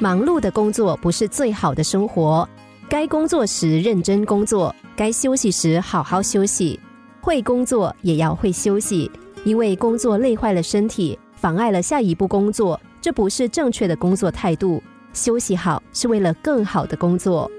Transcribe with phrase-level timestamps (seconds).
[0.00, 2.48] 忙碌的工作不是最好的生活。
[2.88, 6.78] 该工作时认真工作，该休息时好好休息。
[7.20, 9.10] 会工作也要会休息，
[9.44, 14.82] 因为工作累坏了身体，妨碍了下一步工作，这不是正确的工作态度。
[15.12, 17.50] 休息好是为了更好的工作。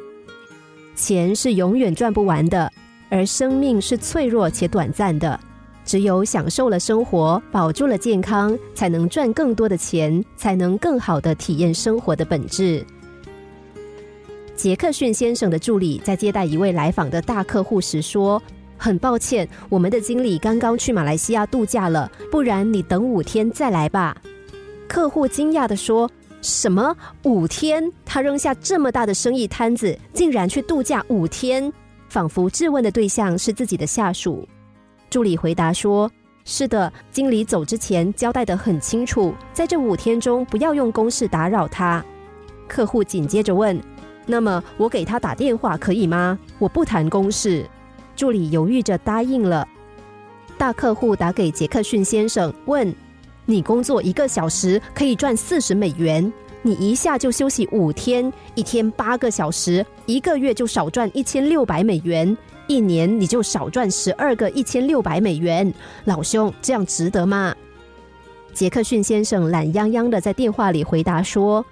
[0.93, 2.71] 钱是永远赚不完的，
[3.09, 5.39] 而生命是脆弱且短暂的。
[5.95, 12.85] 只有享受了生活，保住了健康，才能赚更多的钱，才能更好的体验生活的本质。
[14.57, 18.43] 杰克逊先生的助理在接待一位来访的大客户时说
[18.75, 24.17] ：“很抱歉，我们的经理刚刚去马来西亚度假了，不然你等五天再来吧。”
[24.89, 26.11] 客户惊讶的说
[26.43, 26.93] ：“什么
[27.23, 27.89] 五天？
[28.03, 31.71] 他扔下这么大的生意摊子，竟然去度假五天？”
[32.11, 34.45] 仿佛质问的对象是自己的下属。
[35.09, 36.11] 助理回答说
[36.43, 42.03] ：“是的，经理走之前交代的很清楚，在这五天中不要用公事打扰他。”
[42.67, 43.79] 客户紧接着问。
[44.27, 46.37] 那么我给他打电话可以吗？
[46.57, 47.63] 我不谈公事。
[48.15, 49.67] 助理犹豫着答应了。
[50.57, 52.93] 大客户打给杰克逊先生，问
[53.45, 62.35] ：“你工作一个小时可以赚四十美元，你一下就休息五天，一天八个小时，一个月就少赚一千六百美元，
[62.67, 65.73] 一年你就少赚十二个一千六百美元。
[66.05, 67.55] 老兄，这样值得吗？”
[68.53, 71.65] 杰克逊先生懒洋洋的在电话里回答说。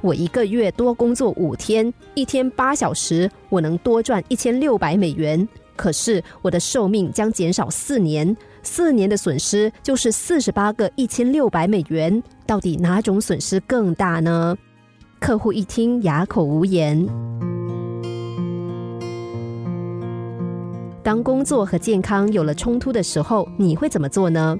[0.00, 5.48] 我一个月多工作五天，一天八小时，我能多赚一千六百美元。
[5.76, 12.20] 可是我的寿命将减少四年，四年的损失就是四十八个一千六百美元。
[12.44, 14.58] 到底哪种损失更大呢？
[15.20, 17.08] 客户一听哑口无言。
[21.02, 24.56] 当工作和健康有了冲突的时候，你会怎么做呢？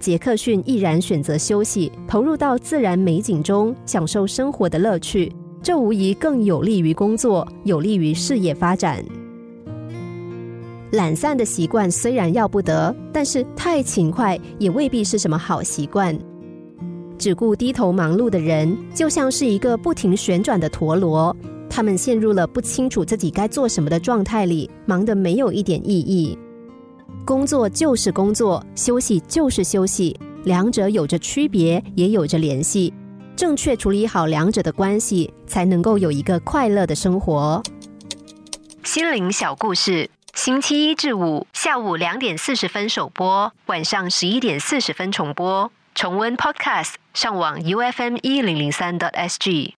[0.00, 5.30] 杰克逊毅然选择休息，投入到自然美景中，享受生活的乐趣。
[5.62, 9.04] 这无疑更有利于工作，有利于事业发展。
[10.92, 16.18] 懒散的习惯虽然要不得，但是太勤快也未必是什么好习惯。
[17.16, 21.36] 只顾低头忙碌的人，就像是一个不停旋转的陀螺，
[21.74, 26.38] 他们陷入了不清楚自己该做什么的状态里，忙得没有一点意义。
[27.24, 32.92] 工作就是工作，休息就是休息，两者有着区别，也有着联系。
[33.34, 37.62] 正确处理好两者的关系，才能够有一个快乐的生活。
[38.84, 45.72] 心灵小故事，星期一至五下午两点四十分首播，晚上十一点四十分重播。
[45.94, 49.74] 重温 Podcast，上网 U F M 一零零三 t S G。